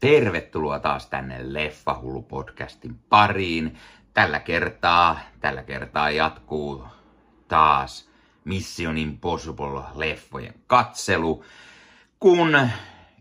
[0.00, 3.76] Tervetuloa taas tänne Leffahullu-podcastin pariin.
[4.14, 6.84] Tällä kertaa, tällä kertaa jatkuu
[7.48, 8.10] taas
[8.44, 11.44] Mission Impossible-leffojen katselu,
[12.20, 12.68] kun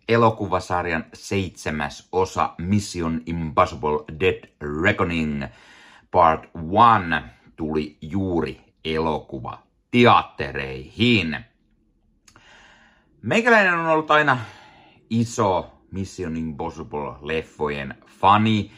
[0.10, 4.50] elokuvasarjan seitsemäs osa Mission Impossible Dead
[4.84, 5.44] Reckoning
[6.12, 6.54] Part 1
[7.56, 11.46] tuli juuri elokuva teattereihin.
[13.22, 14.38] Meikäläinen on ollut aina
[15.10, 18.72] iso Mission Impossible-leffojen fani.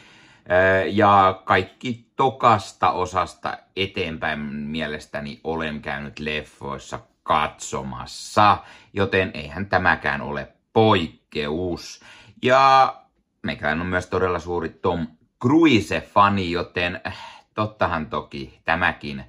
[0.91, 8.57] Ja kaikki tokasta osasta eteenpäin mielestäni olen käynyt leffoissa katsomassa,
[8.93, 12.01] joten eihän tämäkään ole poikkeus.
[12.43, 12.95] Ja
[13.43, 15.07] meikäläinen on myös todella suuri Tom
[15.43, 17.17] Cruise-fani, joten äh,
[17.53, 19.23] tottahan toki tämäkin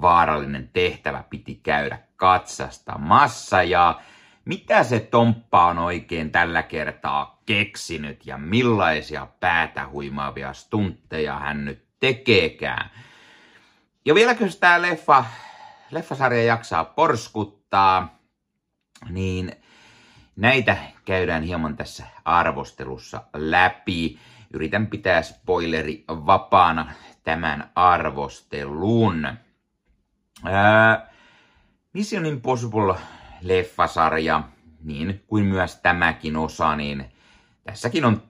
[0.00, 3.62] vaarallinen tehtävä piti käydä katsastamassa.
[3.62, 4.00] Ja
[4.44, 11.84] mitä se Tomppa on oikein tällä kertaa keksinyt ja millaisia päätä huimaavia stuntteja hän nyt
[12.00, 12.90] tekeekään.
[14.04, 15.24] Ja vieläkö tämä leffa,
[15.90, 18.18] leffasarja jaksaa porskuttaa,
[19.10, 19.52] niin
[20.36, 24.18] näitä käydään hieman tässä arvostelussa läpi.
[24.54, 29.28] Yritän pitää spoileri vapaana tämän arvostelun.
[30.44, 31.10] Ää,
[31.92, 32.94] Mission Impossible
[33.42, 34.42] leffasarja,
[34.84, 37.04] niin kuin myös tämäkin osa, niin
[37.64, 38.22] tässäkin on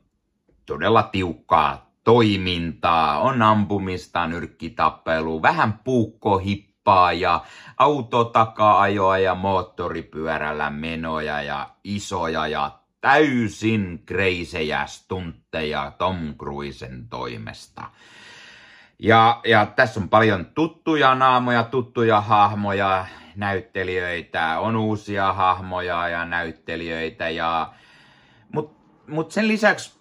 [0.66, 7.44] todella tiukkaa toimintaa, on ampumista, nyrkkitappelu, vähän puukkohippaa ja
[7.78, 17.82] autotaka-ajoa ja moottoripyörällä menoja ja isoja ja täysin kreisejä stuntteja Tom Cruisen toimesta.
[18.98, 27.30] Ja, ja tässä on paljon tuttuja naamoja, tuttuja hahmoja, näyttelijöitä, on uusia hahmoja ja näyttelijöitä.
[27.30, 27.72] Ja...
[28.52, 30.00] Mutta mut sen lisäksi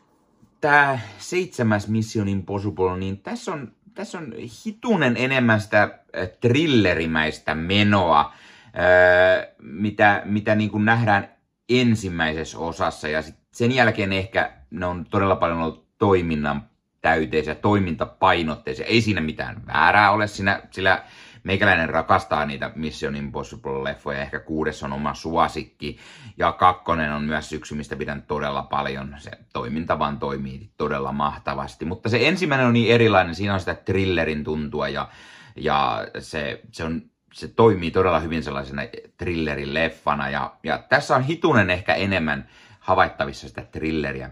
[0.61, 4.33] tämä seitsemäs Mission Impossible, niin tässä on, tässä on
[4.65, 11.29] hitunen enemmän sitä äh, thrillerimäistä menoa, äh, mitä, mitä niin kuin nähdään
[11.69, 13.07] ensimmäisessä osassa.
[13.07, 16.71] Ja sit sen jälkeen ehkä ne on todella paljon ollut toiminnan
[17.01, 18.85] täyteisiä, toimintapainotteisia.
[18.85, 21.03] Ei siinä mitään väärää ole, siinä, sillä
[21.43, 25.97] Meikäläinen rakastaa niitä Mission Impossible-leffoja, ehkä kuudes on oma suosikki.
[26.37, 29.15] Ja kakkonen on myös yksi, mistä pidän todella paljon.
[29.17, 31.85] Se toiminta vaan toimii todella mahtavasti.
[31.85, 35.09] Mutta se ensimmäinen on niin erilainen, siinä on sitä thrillerin tuntua ja,
[35.55, 37.01] ja se, se, on,
[37.33, 38.81] se toimii todella hyvin sellaisena
[39.17, 40.29] thrillerin leffana.
[40.29, 44.29] Ja, ja tässä on hitunen ehkä enemmän havaittavissa sitä thrilleriä,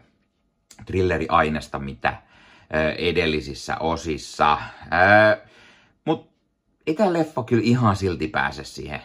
[0.85, 2.21] thrilleriainesta, mitä
[2.97, 4.57] edellisissä osissa.
[5.37, 5.48] Mutta
[6.89, 9.01] ei tämä leffa kyllä ihan silti pääse siihen,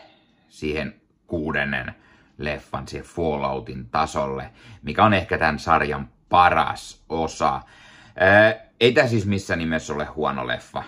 [0.49, 0.95] siihen
[1.27, 1.95] kuudennen
[2.39, 4.51] leffan, siihen Falloutin tasolle,
[4.83, 7.61] mikä on ehkä tämän sarjan paras osa.
[8.21, 10.85] Ää, ei tämä siis missään nimessä ole huono leffa,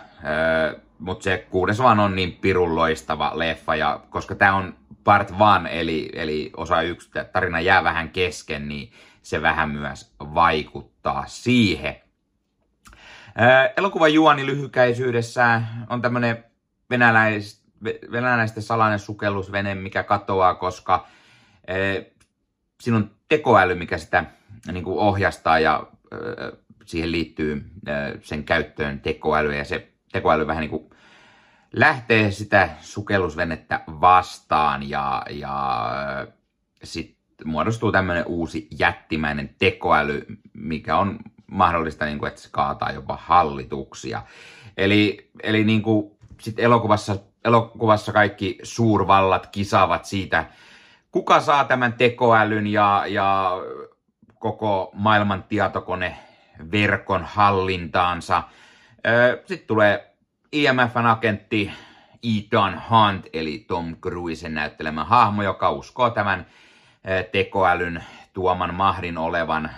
[0.99, 4.75] mutta se kuudes vaan on niin pirun loistava leffa, ja koska tämä on
[5.05, 8.93] part one, eli, eli osa yksi, tarina jää vähän kesken, niin
[9.23, 11.97] se vähän myös vaikuttaa siihen.
[13.35, 16.45] Ää, elokuvan juoni lyhykäisyydessään on tämmöinen
[16.91, 17.65] venäläis,
[18.13, 21.07] venäläisten salainen sukellusvene, mikä katoaa, koska
[21.67, 21.75] e,
[22.81, 24.25] siinä on tekoäly, mikä sitä
[24.73, 26.17] niin kuin ohjastaa ja e,
[26.85, 27.93] siihen liittyy e,
[28.23, 30.91] sen käyttöön tekoäly ja se tekoäly vähän niin kuin
[31.73, 35.91] lähtee sitä sukellusvenettä vastaan ja, ja
[36.85, 43.19] sitten muodostuu tämmöinen uusi jättimäinen tekoäly, mikä on mahdollista, niin kuin, että se kaataa jopa
[43.23, 44.23] hallituksia.
[44.77, 50.45] Eli, eli niin kuin sitten elokuvassa, elokuvassa kaikki suurvallat kisaavat siitä,
[51.13, 53.53] kuka saa tämän tekoälyn ja, ja
[54.39, 56.17] koko maailman tietokone
[56.73, 58.43] verkon hallintaansa.
[59.45, 60.17] Sitten tulee
[60.53, 61.73] IMFn agentti
[62.23, 66.47] Ethan Hunt, eli Tom Cruisen näyttelemä hahmo, joka uskoo tämän
[67.33, 69.71] tekoälyn tuoman mahdin olevan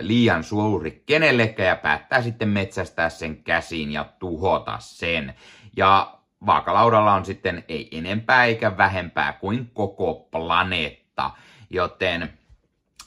[0.00, 5.34] liian suuri kenellekään ja päättää sitten metsästää sen käsiin ja tuhota sen.
[5.76, 11.30] Ja vaakalaudalla on sitten ei enempää eikä vähempää kuin koko planeetta,
[11.70, 12.32] joten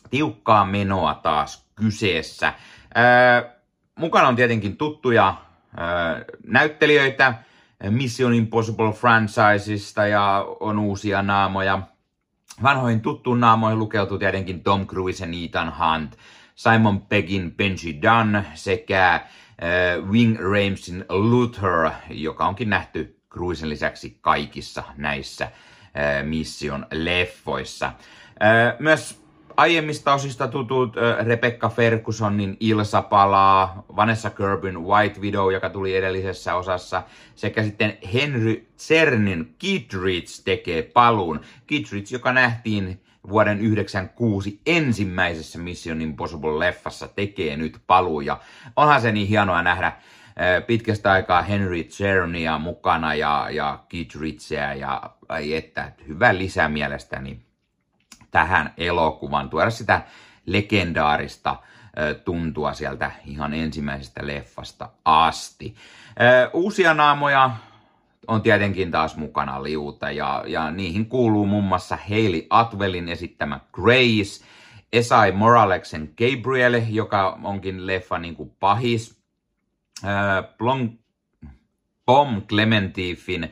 [0.10, 2.54] tiukkaa menoa taas kyseessä.
[2.96, 3.44] Ää,
[3.96, 5.36] mukana on tietenkin tuttuja
[5.78, 7.34] ää, näyttelijöitä
[7.90, 11.82] Mission Impossible franchisesta ja on uusia naamoja.
[12.64, 16.18] Vanhoihin tuttuun naamoihin lukeutuu tietenkin Tom Cruise ja Ethan Hunt,
[16.56, 19.22] Simon Peggin Benji Dunn sekä
[20.12, 27.86] Wing Ramesin Luther, joka onkin nähty Cruisen lisäksi kaikissa näissä äh, Mission leffoissa.
[27.86, 29.28] Äh, myös
[29.58, 30.96] aiemmista osista tutut
[31.26, 37.04] Rebecca Fergusonin Ilsa palaa, Vanessa Kirbyn White Widow, joka tuli edellisessä osassa,
[37.36, 41.42] sekä sitten Henry Cernin Kittredge tekee paluun.
[41.68, 48.22] Kittredge, joka nähtiin vuoden 1996 ensimmäisessä Mission Impossible-leffassa, tekee nyt paluu.
[48.22, 48.40] Ja
[48.76, 49.92] onhan se niin hienoa nähdä
[50.68, 57.40] pitkästä aikaa Henry Cernia mukana ja, ja Kittredgeä ja ai että, hyvä lisä mielestäni
[58.32, 60.02] tähän elokuvan, tuoda sitä
[60.46, 61.56] legendaarista
[62.26, 65.76] tuntua sieltä ihan ensimmäisestä leffasta asti.
[66.54, 67.52] Uusia naamoja
[68.28, 74.46] on tietenkin taas mukana liuta ja, ja niihin kuuluu muun muassa Hayley Atwellin esittämä Grace,
[74.94, 79.22] Esai Moraleksen Gabriel, joka onkin leffa niin kuin pahis,
[80.58, 80.98] Blom,
[82.06, 83.52] Bom Clementifin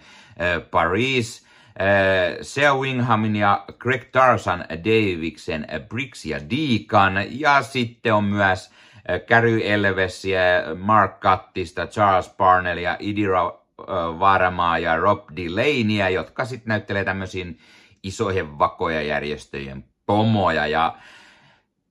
[0.71, 1.45] Paris,
[1.79, 7.13] Eh, Sea Winghamin ja Greg Tarzan Daviksen eh, Briggs ja Deacon.
[7.29, 8.71] Ja sitten on myös
[9.07, 10.41] eh, Elvesiä,
[10.77, 13.64] Mark Kattista, Charles Parnellia, Idira
[14.19, 17.59] Varmaa ja Rob Delaneyä, jotka sitten näyttelee tämmöisiin
[18.03, 20.67] isojen vakoja järjestöjen pomoja.
[20.67, 20.97] Ja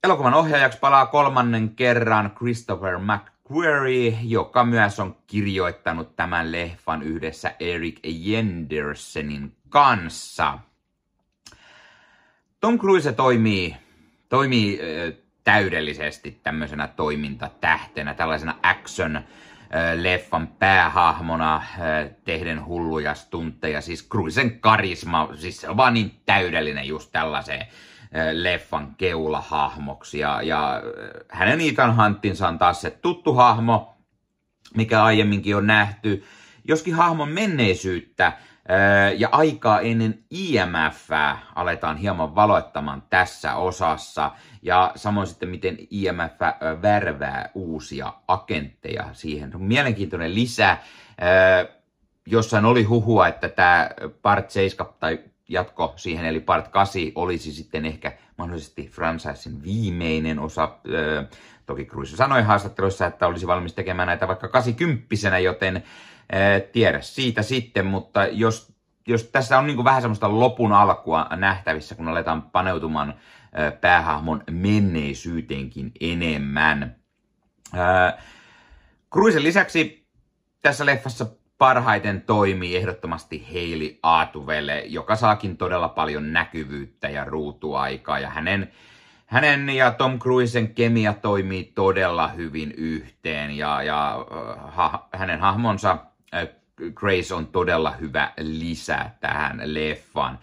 [0.05, 2.99] elokuvan ohjaajaksi palaa kolmannen kerran Christopher
[3.53, 10.59] Query, joka myös on kirjoittanut tämän leffan yhdessä Eric Jendersenin kanssa.
[12.61, 13.77] Tom Cruise toimii,
[14.29, 14.81] toimii
[15.45, 19.21] täydellisesti tämmöisenä toimintatähtenä, tällaisena action
[19.95, 21.63] leffan päähahmona
[22.25, 23.81] tehden hulluja stuntteja.
[23.81, 27.67] Siis Cruisen karisma, siis se on vaan niin täydellinen just tällaiseen
[28.33, 30.19] leffan keulahahmoksi.
[30.19, 30.83] Ja, ja
[31.29, 33.97] hänen Ethan Huntinsa on taas se tuttu hahmo,
[34.77, 36.25] mikä aiemminkin on nähty.
[36.69, 38.33] Joskin hahmon menneisyyttä
[39.17, 41.09] ja aikaa ennen IMF
[41.55, 44.31] aletaan hieman valoittamaan tässä osassa.
[44.63, 46.41] Ja samoin sitten, miten IMF
[46.83, 49.53] värvää uusia agentteja siihen.
[49.57, 50.77] Mielenkiintoinen lisä.
[52.27, 53.91] Jossain oli huhua, että tämä
[54.23, 55.19] Part 7 tai
[55.49, 60.79] jatko siihen, eli Part 8 olisi sitten ehkä mahdollisesti franchisein viimeinen osa.
[61.67, 65.83] toki Cruise sanoi haastatteluissa, että olisi valmis tekemään näitä vaikka 80 joten
[66.73, 68.73] tiedä siitä sitten, mutta jos,
[69.07, 73.15] jos tässä on niin vähän semmoista lopun alkua nähtävissä, kun aletaan paneutumaan
[73.81, 76.97] päähahmon menneisyyteenkin enemmän.
[79.13, 80.07] Cruisen lisäksi
[80.63, 81.27] tässä leffassa
[81.59, 88.19] parhaiten toimii ehdottomasti Hailey Atuvelle, joka saakin todella paljon näkyvyyttä ja ruutuaikaa.
[88.19, 88.73] Ja hänen,
[89.27, 94.27] hänen ja Tom Cruisen kemia toimii todella hyvin yhteen ja, ja
[94.57, 95.99] ha, hänen hahmonsa
[96.95, 100.39] Grace on todella hyvä lisä tähän leffaan.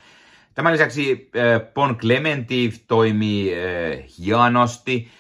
[0.54, 1.32] Tämän lisäksi
[1.74, 3.56] Bon Clementif toimii
[4.20, 5.12] hienosti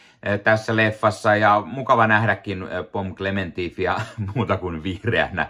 [0.43, 3.97] tässä leffassa ja mukava nähdäkin Pom Clementifia
[4.35, 5.47] muuta kuin vihreänä,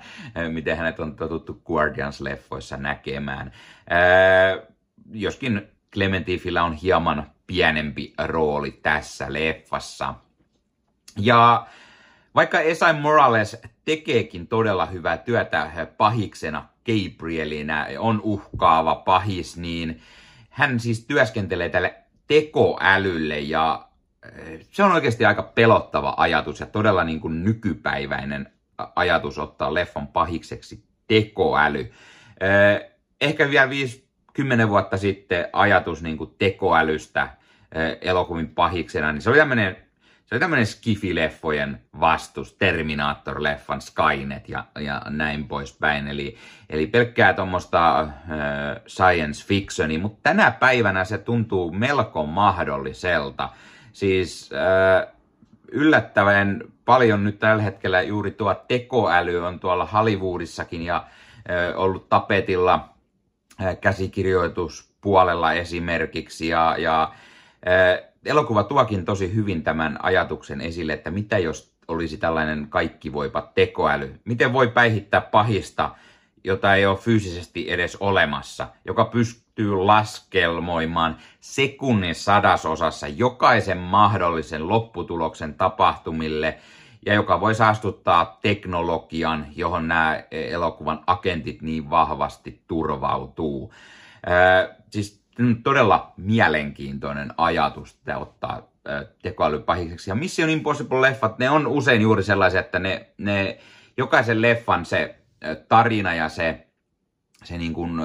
[0.52, 3.52] miten hänet on totuttu Guardians-leffoissa näkemään.
[5.12, 10.14] Joskin Clementifillä on hieman pienempi rooli tässä leffassa.
[11.18, 11.68] Ja
[12.36, 20.02] vaikka Esai Morales tekeekin todella hyvää työtä pahiksena Gabrielinä, on uhkaava pahis, niin
[20.50, 21.96] hän siis työskentelee tälle
[22.28, 23.88] tekoälylle ja
[24.72, 28.52] se on oikeasti aika pelottava ajatus ja todella niin kuin nykypäiväinen
[28.96, 31.92] ajatus ottaa leffan pahikseksi tekoäly.
[33.22, 33.72] Ehkä vielä
[34.66, 37.30] 5-10 vuotta sitten ajatus niin kuin tekoälystä
[38.02, 39.78] elokuvin pahiksena, niin se oli tämmöinen
[40.32, 46.08] se oli tämmöinen Skifi-leffojen vastus, Terminator-leffan Skynet ja, ja näin poispäin.
[46.08, 46.38] Eli,
[46.70, 48.10] eli pelkkää tuommoista äh,
[48.88, 53.50] science fictioni, mutta tänä päivänä se tuntuu melko mahdolliselta.
[53.94, 55.14] Siis äh,
[55.72, 62.90] yllättävän paljon nyt tällä hetkellä juuri tuo tekoäly on tuolla Hollywoodissakin ja äh, ollut tapetilla
[63.62, 66.48] äh, käsikirjoituspuolella esimerkiksi.
[66.48, 67.14] Ja, ja
[67.68, 73.52] äh, elokuva tuokin tosi hyvin tämän ajatuksen esille, että mitä jos olisi tällainen kaikki voipa
[73.56, 74.20] tekoäly.
[74.26, 75.96] Miten voi päihittää pahista,
[76.44, 86.58] jota ei ole fyysisesti edes olemassa, joka pystyy laskelmoimaan sekunnin sadasosassa jokaisen mahdollisen lopputuloksen tapahtumille
[87.06, 93.74] ja joka voi saastuttaa teknologian, johon nämä elokuvan agentit niin vahvasti turvautuu.
[94.30, 95.21] Äh, siis
[95.64, 98.72] todella mielenkiintoinen ajatus että ottaa
[99.22, 100.12] tekoäly pahiseksi.
[100.12, 103.58] Ja Mission Impossible-leffat, ne on usein juuri sellaisia, että ne, ne
[103.98, 105.16] jokaisen leffan se
[105.68, 106.68] tarina ja se,
[107.44, 108.02] se niin kuin,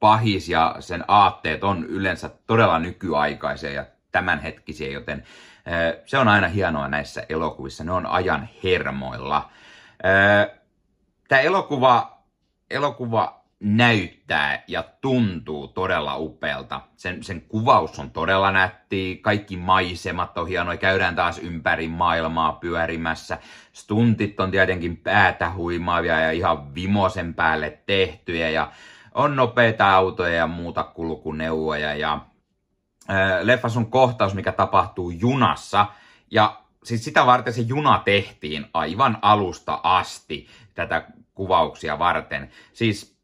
[0.00, 5.24] pahis ja sen aatteet on yleensä todella nykyaikaisia ja tämänhetkisiä, joten
[6.06, 7.84] se on aina hienoa näissä elokuvissa.
[7.84, 9.50] Ne on ajan hermoilla.
[11.28, 12.18] Tämä elokuva,
[12.70, 16.80] elokuva näyttää ja tuntuu todella upealta.
[16.96, 23.38] Sen, sen kuvaus on todella nätti, kaikki maisemat on hienoja, käydään taas ympäri maailmaa pyörimässä.
[23.72, 28.72] Stuntit on tietenkin päätä huimaavia ja ihan vimosen päälle tehtyjä ja
[29.14, 32.12] on nopeita autoja ja muuta kulkuneuvoja ja
[33.10, 35.86] äh, leffas on kohtaus, mikä tapahtuu junassa
[36.30, 42.50] ja siis sitä varten se juna tehtiin aivan alusta asti tätä kuvauksia varten.
[42.72, 43.17] Siis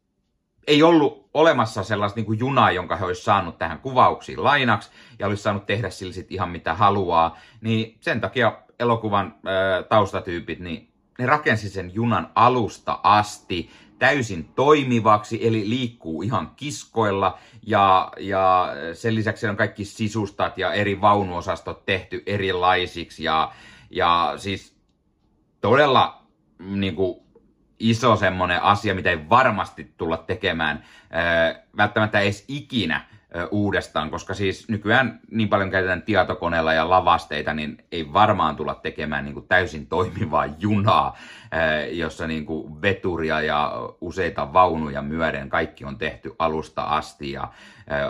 [0.67, 5.27] ei ollut olemassa sellaista niin kuin junaa, jonka he olisi saanut tähän kuvauksiin lainaksi ja
[5.27, 7.37] olisi saanut tehdä sillä sit ihan mitä haluaa.
[7.61, 13.69] Niin sen takia elokuvan äh, taustatyypit, niin ne rakensi sen junan alusta asti
[13.99, 21.01] täysin toimivaksi, eli liikkuu ihan kiskoilla ja, ja sen lisäksi on kaikki sisustat ja eri
[21.01, 23.51] vaunuosastot tehty erilaisiksi ja,
[23.89, 24.75] ja siis
[25.61, 26.21] todella
[26.59, 27.24] niin kuin,
[27.79, 30.83] iso semmoinen asia, mitä ei varmasti tulla tekemään
[31.77, 33.05] välttämättä edes ikinä
[33.51, 39.25] uudestaan, koska siis nykyään niin paljon käytetään tietokoneella ja lavasteita, niin ei varmaan tulla tekemään
[39.25, 41.17] niin kuin täysin toimivaa junaa,
[41.91, 47.47] jossa niin kuin veturia ja useita vaunuja myöden kaikki on tehty alusta asti ja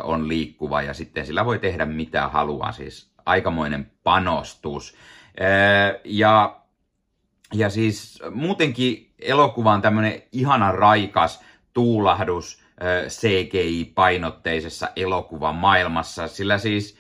[0.04, 4.96] on liikkuva ja sitten sillä voi tehdä mitä haluaa, siis aikamoinen panostus.
[6.04, 6.56] Ja
[7.58, 11.42] ja siis muutenkin elokuva on tämmönen ihana raikas
[11.74, 12.66] tuulahdus
[13.08, 16.98] CGI-painotteisessa elokuvan maailmassa, sillä siis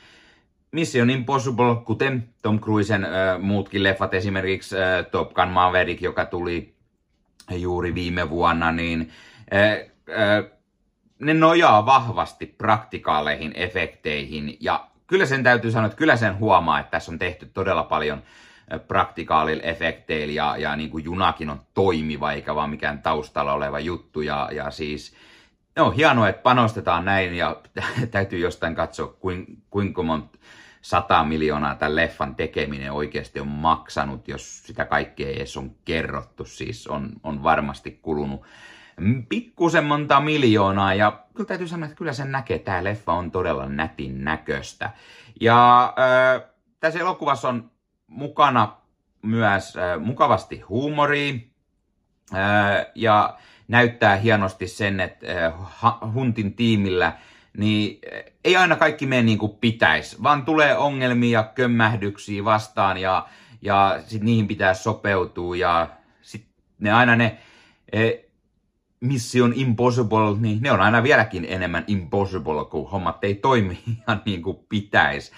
[0.72, 6.76] Mission Impossible, kuten Tom Cruisen äh, muutkin leffat, esimerkiksi äh, Top Gun Maverick, joka tuli
[7.52, 9.12] juuri viime vuonna, niin
[9.54, 9.72] äh,
[10.20, 10.52] äh,
[11.20, 14.58] ne nojaa vahvasti praktikaaleihin efekteihin.
[14.60, 18.24] Ja kyllä sen täytyy sanoa, että kyllä sen huomaa, että tässä on tehty todella paljon
[18.88, 24.22] praktikaalilla efekteillä ja, ja niin kuin junakin on toimiva eikä vaan mikään taustalla oleva juttu.
[24.22, 25.16] Ja, ja siis
[25.78, 27.62] on hienoa, että panostetaan näin ja
[28.12, 29.16] täytyy jostain katsoa,
[29.70, 30.38] kuinka monta
[30.82, 36.46] 100 miljoonaa tämän leffan tekeminen oikeasti on maksanut, jos sitä kaikkea ei edes on kerrottu.
[36.46, 38.46] Siis on, on varmasti kulunut
[39.30, 43.70] pikkusen monta miljoonaa ja kyllä täytyy sanoa, että kyllä sen näkee, tämä leffa on todella
[43.70, 44.90] nätin näköistä.
[45.42, 47.72] Ja äh, tässä elokuvassa on
[48.08, 48.78] mukana
[49.22, 51.34] myös äh, mukavasti huumoria
[52.34, 55.54] äh, ja näyttää hienosti sen, että äh,
[56.14, 57.14] Huntin tiimillä
[57.58, 58.00] niin
[58.44, 63.28] ei aina kaikki mene niin kuin pitäisi, vaan tulee ongelmia, kömmähdyksiä vastaan ja,
[63.62, 65.88] ja sit niihin pitää sopeutua ja
[66.22, 66.46] sit
[66.80, 67.38] ne aina ne
[67.96, 68.26] äh,
[69.00, 74.42] Mission Impossible, niin ne on aina vieläkin enemmän impossible, kun hommat ei toimi ihan niin
[74.42, 75.32] kuin pitäisi.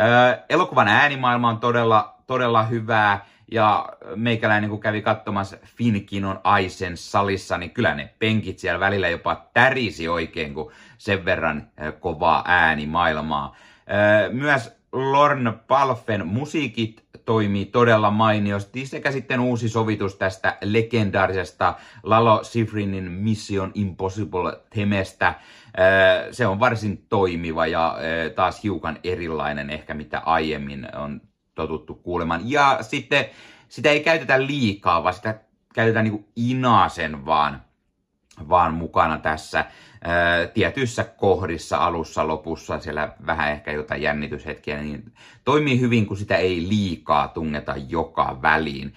[0.00, 3.26] Äh, elokuvan äänimaailma on todella todella hyvää.
[3.52, 9.46] Ja meikäläinen kun kävi katsomassa Finkinon Aisen salissa, niin kyllä ne penkit siellä välillä jopa
[9.54, 13.56] tärisi oikein, kun sen verran kovaa ääni maailmaa.
[14.30, 23.12] Myös Lorne Palfen musiikit toimii todella mainiosti sekä sitten uusi sovitus tästä legendaarisesta Lalo Sifrinin
[23.12, 25.34] Mission Impossible temestä.
[26.30, 27.96] Se on varsin toimiva ja
[28.34, 31.20] taas hiukan erilainen ehkä mitä aiemmin on
[31.54, 32.50] totuttu kuulemaan.
[32.50, 33.26] Ja sitten
[33.68, 35.40] sitä ei käytetä liikaa, vaan sitä
[35.74, 37.62] käytetään niin inasen vaan,
[38.48, 39.64] vaan mukana tässä
[40.04, 45.12] ää, tietyissä kohdissa, alussa, lopussa, siellä vähän ehkä jotain jännityshetkiä, niin
[45.44, 48.94] toimii hyvin, kun sitä ei liikaa tungeta joka väliin.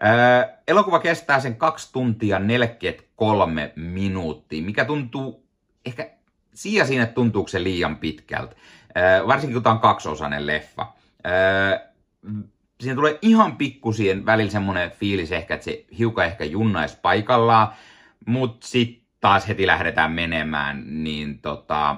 [0.00, 5.46] Ää, elokuva kestää sen 2 tuntia 43 minuuttia, mikä tuntuu
[5.86, 6.10] ehkä
[6.54, 8.56] siinä siinä tuntuuko se liian pitkältä.
[8.94, 10.92] Ää, varsinkin kun tämä on kaksiosainen leffa.
[12.80, 17.68] Siinä tulee ihan pikkusien välillä semmoinen fiilis ehkä, että se hiukan ehkä junnaisi paikallaan,
[18.26, 21.96] mutta sitten taas heti lähdetään menemään, niin tota,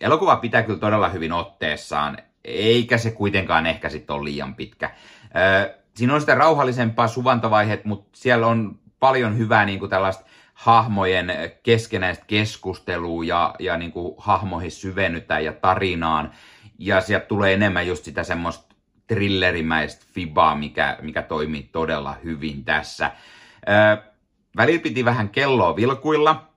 [0.00, 4.90] elokuva pitää kyllä todella hyvin otteessaan, eikä se kuitenkaan ehkä sitten ole liian pitkä.
[5.36, 11.32] Öö, siinä on sitä rauhallisempaa suvantovaiheet, mutta siellä on paljon hyvää niin kuin tällaista hahmojen
[11.62, 16.32] keskenäistä keskustelua ja, ja niin kuin hahmoihin syvennytään ja tarinaan.
[16.78, 18.75] Ja sieltä tulee enemmän just sitä semmoista
[19.06, 23.10] thrillerimäistä fibaa, mikä, mikä toimii todella hyvin tässä.
[23.68, 23.96] Öö,
[24.56, 26.48] välillä piti vähän kelloa vilkuilla.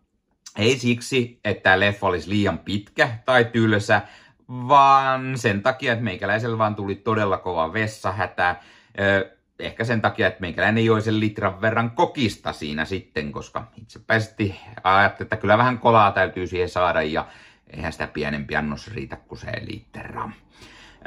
[0.57, 4.01] Ei siksi, että leffa olisi liian pitkä tai tylsä,
[4.49, 8.55] vaan sen takia, että meikäläisellä vaan tuli todella kova vessahätä.
[8.99, 14.59] Öö, ehkä sen takia, että meikäläinen joi sen litran verran kokista siinä sitten, koska itsepäisesti
[14.83, 17.27] ajattelin, että kyllä vähän kolaa täytyy siihen saada ja
[17.69, 20.31] eihän sitä pienempi annos riitä kuin se litra.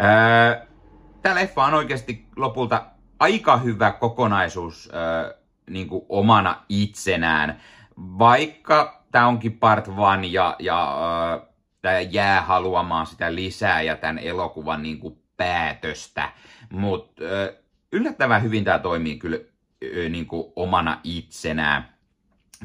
[0.01, 0.67] Öö,
[1.23, 2.87] Tämä leffa on oikeasti lopulta
[3.19, 5.39] aika hyvä kokonaisuus öö,
[5.71, 7.61] niin kuin omana itsenään,
[7.97, 10.99] vaikka tämä onkin part one ja, ja
[11.33, 11.47] öö,
[11.83, 16.33] tämä jää haluamaan sitä lisää ja tämän elokuvan niin kuin päätöstä,
[16.71, 17.55] mutta öö,
[17.93, 19.39] yllättävän hyvin tämä toimii kyllä
[19.85, 21.93] öö, niin kuin omana itsenään.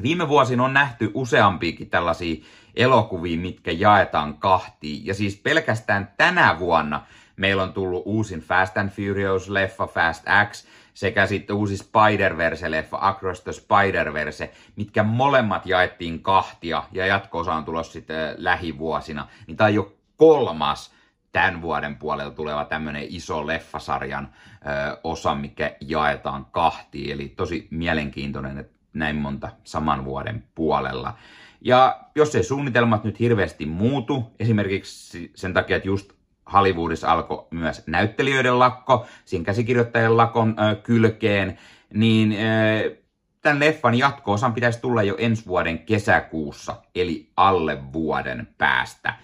[0.02, 5.06] Viime vuosina on nähty useampiakin tällaisia elokuvia, mitkä jaetaan kahtiin.
[5.06, 7.02] Ja siis pelkästään tänä vuonna
[7.38, 13.52] meillä on tullut uusin Fast and Furious-leffa Fast X sekä sitten uusi Spider-Verse-leffa Across the
[13.52, 19.28] Spider-Verse, mitkä molemmat jaettiin kahtia ja jatko on tulossa sitten lähivuosina.
[19.46, 20.94] Niin tämä on jo kolmas
[21.32, 27.12] tämän vuoden puolella tuleva tämmöinen iso leffasarjan ö, osa, mikä jaetaan kahtiin.
[27.12, 31.14] Eli tosi mielenkiintoinen, että näin monta saman vuoden puolella.
[31.60, 36.17] Ja jos ei suunnitelmat nyt hirveästi muutu, esimerkiksi sen takia, että just
[36.52, 41.58] Hollywoodissa alkoi myös näyttelijöiden lakko, siinä käsikirjoittajien lakon ö, kylkeen,
[41.94, 42.96] niin ö,
[43.42, 49.14] tämän leffan jatko-osan pitäisi tulla jo ensi vuoden kesäkuussa, eli alle vuoden päästä.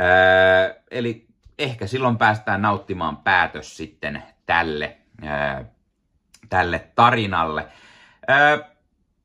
[0.00, 1.26] Ö, eli
[1.58, 5.64] ehkä silloin päästään nauttimaan päätös sitten tälle, ö,
[6.48, 7.66] tälle tarinalle.
[8.30, 8.64] Ö,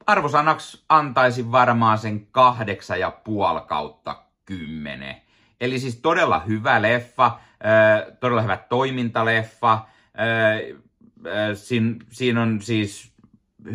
[0.07, 5.21] arvosanaksi antaisin varmaan sen kahdeksan ja puoli kautta kymmenen.
[5.61, 7.39] Eli siis todella hyvä leffa,
[8.19, 9.79] todella hyvä toimintaleffa.
[11.53, 13.13] Siin, siinä on siis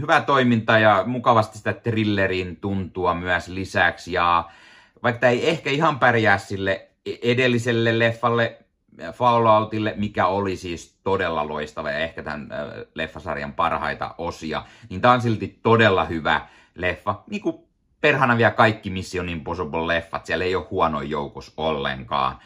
[0.00, 4.12] hyvä toiminta ja mukavasti sitä thrillerin tuntua myös lisäksi.
[4.12, 4.50] Ja
[5.02, 6.88] vaikka ei ehkä ihan pärjää sille
[7.22, 8.58] edelliselle leffalle,
[9.12, 12.48] Falloutille, mikä oli siis todella loistava ja ehkä tämän
[12.94, 17.22] leffasarjan parhaita osia, niin tämä on silti todella hyvä leffa.
[17.30, 17.56] Niin kuin
[18.00, 22.38] perhana vielä kaikki Mission Impossible-leffat, siellä ei ole huono joukossa ollenkaan.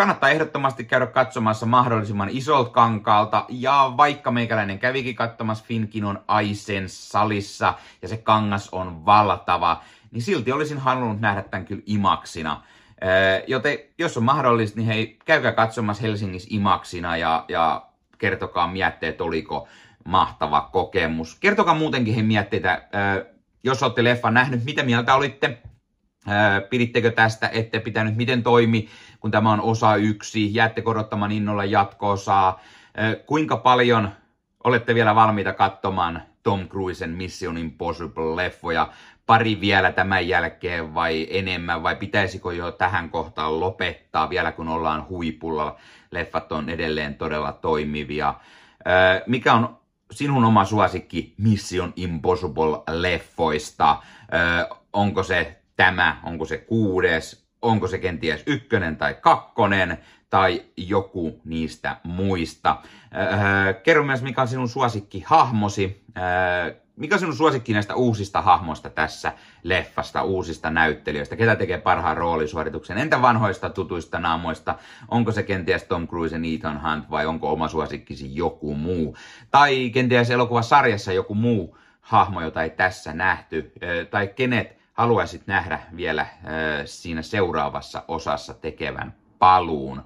[0.00, 7.74] Kannattaa ehdottomasti käydä katsomassa mahdollisimman isolta kankaalta, ja vaikka meikäläinen kävikin katsomassa Finkinon Aisen salissa,
[8.02, 12.62] ja se kangas on valtava, niin silti olisin halunnut nähdä tämän kyllä imaksina.
[13.46, 17.82] Joten jos on mahdollista, niin hei, käykää katsomassa Helsingissä imaksina ja, ja
[18.18, 19.68] kertokaa mietteet, oliko
[20.04, 21.36] mahtava kokemus.
[21.40, 22.88] Kertokaa muutenkin he mietteitä,
[23.62, 25.58] jos olette leffan nähnyt, mitä mieltä olitte,
[26.70, 28.88] pidittekö tästä, ette pitänyt, miten toimi,
[29.20, 32.60] kun tämä on osa yksi, jäätte korottamaan innolla jatko-osaa,
[33.26, 34.10] kuinka paljon
[34.64, 38.88] olette vielä valmiita katsomaan Tom Cruisen Mission Impossible-leffoja,
[39.26, 45.08] pari vielä tämän jälkeen vai enemmän, vai pitäisikö jo tähän kohtaan lopettaa vielä kun ollaan
[45.08, 45.76] huipulla.
[46.10, 48.34] Leffat on edelleen todella toimivia.
[49.26, 49.78] Mikä on
[50.10, 53.96] sinun oma suosikki Mission Impossible-leffoista?
[54.92, 59.98] Onko se tämä, onko se kuudes, onko se kenties ykkönen tai kakkonen,
[60.30, 62.76] tai joku niistä muista.
[63.82, 66.04] Kerro myös, mikä on sinun suosikki hahmosi
[66.96, 71.36] mikä on sinun suosikki näistä uusista hahmoista tässä leffasta, uusista näyttelijöistä?
[71.36, 72.98] Ketä tekee parhaan roolisuorituksen?
[72.98, 74.74] Entä vanhoista tutuista naamoista?
[75.08, 79.16] Onko se kenties Tom Cruise ja Ethan Hunt vai onko oma suosikkisi joku muu?
[79.50, 83.72] Tai kenties elokuvasarjassa joku muu hahmo, jota ei tässä nähty?
[84.10, 86.26] Tai kenet haluaisit nähdä vielä
[86.84, 90.02] siinä seuraavassa osassa tekevän paluun?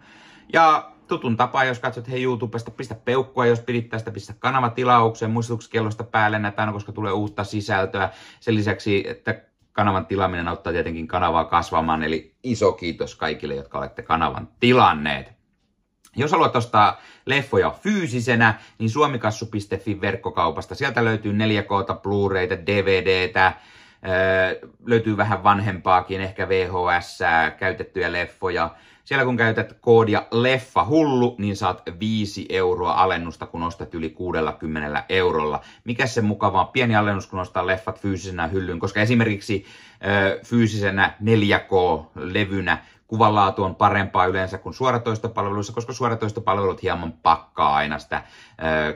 [0.52, 6.04] Ja tutun tapa, jos katsot hei YouTubesta, pistä peukkua, jos pidit tästä, pistä kanavatilauksen, muistutuskellosta
[6.04, 8.10] päälle näitä koska tulee uutta sisältöä.
[8.40, 14.02] Sen lisäksi, että kanavan tilaaminen auttaa tietenkin kanavaa kasvamaan, eli iso kiitos kaikille, jotka olette
[14.02, 15.32] kanavan tilanneet.
[16.16, 20.74] Jos haluat ostaa leffoja fyysisenä, niin suomikassu.fi verkkokaupasta.
[20.74, 23.52] Sieltä löytyy 4K, Blu-rayta, DVDtä,
[24.86, 27.18] löytyy vähän vanhempaakin, ehkä VHS,
[27.58, 28.70] käytettyjä leffoja.
[29.04, 35.04] Siellä kun käytät koodia leffa hullu, niin saat 5 euroa alennusta, kun ostat yli 60
[35.08, 35.60] eurolla.
[35.84, 39.64] Mikä se mukava pieni alennus, kun ostaa leffat fyysisenä hyllyyn, koska esimerkiksi
[40.44, 48.22] fyysisenä 4K-levynä kuvanlaatu on parempaa yleensä kuin suoratoistopalveluissa, koska suoratoistopalvelut hieman pakkaa aina sitä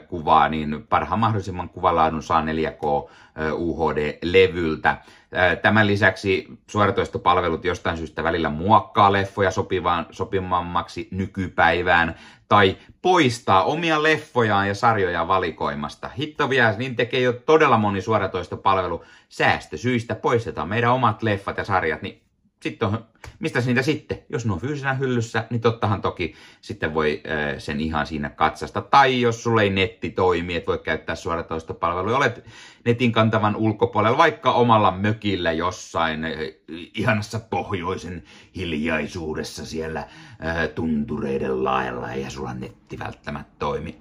[0.07, 3.09] kuvaa, niin parhaan mahdollisimman kuvanlaadun saa 4K
[3.53, 4.97] UHD-levyltä.
[5.61, 12.15] Tämän lisäksi suoratoistopalvelut jostain syystä välillä muokkaa leffoja sopivaan, sopivammaksi nykypäivään
[12.47, 16.09] tai poistaa omia leffojaan ja sarjoja valikoimasta.
[16.09, 20.15] Hitto vielä, niin tekee jo todella moni suoratoistopalvelu säästösyistä.
[20.15, 22.21] Poistetaan meidän omat leffat ja sarjat, niin
[22.61, 23.05] sitten on,
[23.39, 24.19] mistä niitä sitten?
[24.29, 27.23] Jos ne on fyysisenä hyllyssä, niin tottahan toki sitten voi
[27.57, 28.81] sen ihan siinä katsasta.
[28.81, 32.45] Tai jos sulle ei netti toimi, et voi käyttää suoratoistopalveluja, olet
[32.85, 36.19] netin kantavan ulkopuolella, vaikka omalla mökillä jossain
[36.93, 38.23] ihanassa pohjoisen
[38.55, 40.07] hiljaisuudessa siellä
[40.75, 43.99] tuntureiden laella, ja sulla netti välttämättä toimi.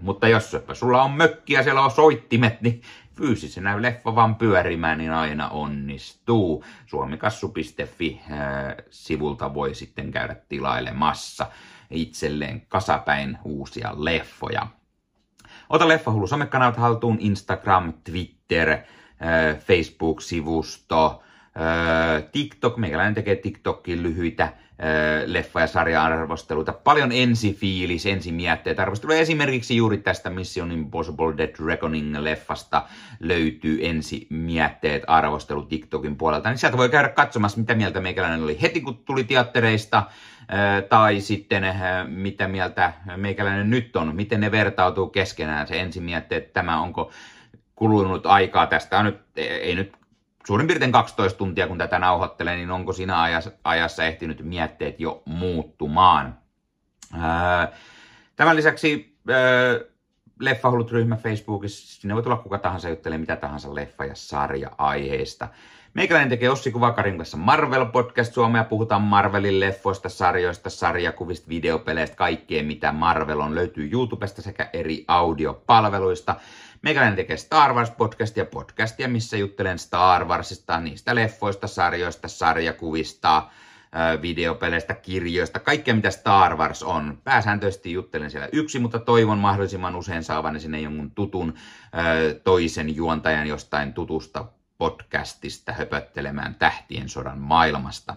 [0.00, 2.82] Mutta jos sulla on mökki ja siellä on soittimet, niin
[3.16, 6.64] fyysisenä leffa vaan pyörimään, niin aina onnistuu.
[6.86, 11.46] Suomikassu.fi-sivulta voi sitten käydä tilailemassa
[11.90, 14.66] itselleen kasapäin uusia leffoja.
[15.68, 18.78] Ota Leffahullu somekanavat haltuun, Instagram, Twitter,
[19.58, 21.22] Facebook-sivusto,
[22.32, 24.52] TikTok, meikäläinen tekee TikTokin lyhyitä
[25.26, 26.72] leffa- ja sarja-arvosteluita.
[26.72, 29.18] Paljon ensifiilis, ensimietteitä arvosteluja.
[29.18, 32.82] Esimerkiksi juuri tästä Mission Impossible Dead Reckoning-leffasta
[33.20, 36.48] löytyy ensimietteet arvostelu TikTokin puolelta.
[36.48, 40.02] Niin sieltä voi käydä katsomassa, mitä mieltä meikäläinen oli heti, kun tuli teattereista,
[40.88, 41.64] tai sitten
[42.06, 47.10] mitä mieltä meikäläinen nyt on, miten ne vertautuu keskenään, se ensimietteet, tämä onko
[47.74, 49.92] kulunut aikaa tästä on nyt, ei nyt
[50.46, 53.22] suurin piirtein 12 tuntia, kun tätä nauhoittelen, niin onko siinä
[53.64, 56.38] ajassa, ehtinyt mietteet jo muuttumaan.
[58.36, 59.18] Tämän lisäksi
[60.40, 65.48] Leffahullut-ryhmä Facebookissa, sinne voi tulla kuka tahansa juttelee mitä tahansa leffa- ja sarja-aiheista.
[65.94, 68.64] Meikäläinen tekee Ossi Kuvakarin kanssa Marvel-podcast Suomea.
[68.64, 73.54] Puhutaan Marvelin leffoista, sarjoista, sarjakuvista, videopeleistä, kaikkea mitä Marvel on.
[73.54, 76.36] Löytyy YouTubesta sekä eri audiopalveluista.
[76.82, 83.48] Meikäläinen tekee Star Wars-podcastia, podcastia, missä juttelen Star Warsista, niistä leffoista, sarjoista, sarjakuvista,
[84.22, 87.18] videopeleistä, kirjoista, kaikkea mitä Star Wars on.
[87.24, 91.54] Pääsääntöisesti juttelen siellä yksi, mutta toivon mahdollisimman usein saavani sinne jonkun tutun
[92.44, 94.44] toisen juontajan jostain tutusta
[94.78, 98.16] podcastista höpöttelemään tähtien sodan maailmasta.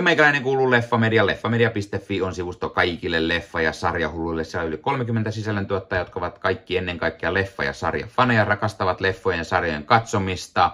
[0.00, 1.26] Ja meikäläinen kuuluu Leffamedia.
[1.26, 4.44] Leffamedia.fi on sivusto kaikille leffa- ja sarjahulluille.
[4.44, 9.38] Siellä on yli 30 sisällöntuottajia, jotka ovat kaikki ennen kaikkea leffa- ja sarjafaneja, rakastavat leffojen
[9.38, 10.70] ja sarjojen katsomista,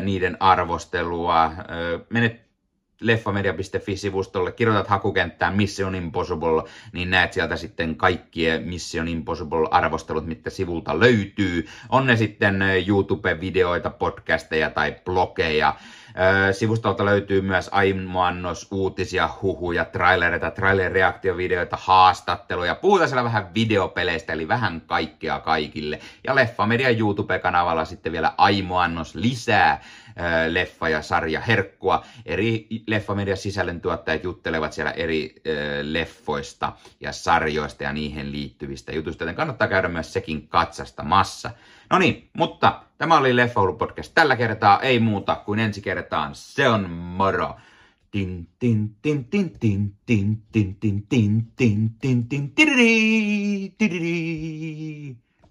[0.00, 1.52] niiden arvostelua.
[2.10, 2.40] Menet
[3.00, 6.62] leffamedia.fi-sivustolle, kirjoitat hakukenttään Mission Impossible,
[6.92, 11.66] niin näet sieltä sitten kaikkien Mission Impossible-arvostelut, mitä sivulta löytyy.
[11.88, 15.74] On ne sitten YouTube-videoita, podcasteja tai blogeja.
[16.52, 22.74] Sivustolta löytyy myös aimoannos uutisia, huhuja, trailereita, trailer-reaktiovideoita, haastatteluja.
[22.74, 26.00] Puhutaan siellä vähän videopeleistä, eli vähän kaikkea kaikille.
[26.24, 29.80] Ja Leffamedia YouTube-kanavalla sitten vielä aimoannos lisää
[30.48, 32.04] leffa- ja sarja herkkua.
[32.26, 35.34] Eri Leffamedian sisällöntuottajat juttelevat siellä eri
[35.82, 41.50] leffoista ja sarjoista ja niihin liittyvistä jutuista, joten kannattaa käydä myös sekin katsastamassa.
[41.90, 46.34] No niin, mutta tämä oli Leffa podcast tällä kertaa, ei muuta kuin ensi kertaan.
[46.34, 47.56] Se on moro!
[48.10, 52.52] Tin tin tin tin tin tin tin tin tin tin tin
[53.78, 55.25] tin